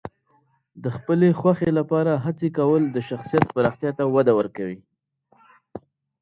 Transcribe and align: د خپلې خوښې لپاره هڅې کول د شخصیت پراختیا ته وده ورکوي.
د 0.83 0.85
خپلې 0.95 1.27
خوښې 1.39 1.69
لپاره 1.79 2.11
هڅې 2.25 2.47
کول 2.57 2.81
د 2.95 2.97
شخصیت 3.09 3.43
پراختیا 3.55 3.91
ته 3.97 4.03
وده 4.15 4.33
ورکوي. 4.39 4.79